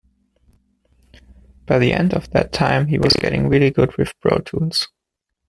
By 1.67 1.77
the 1.77 1.93
end 1.93 2.15
of 2.15 2.31
that 2.31 2.51
time 2.51 2.87
he 2.87 2.97
was 2.97 3.13
getting 3.13 3.47
really 3.47 3.69
good 3.69 3.97
with 3.97 4.19
Pro-Tools. 4.19 4.87